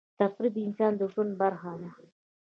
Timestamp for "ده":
1.81-1.89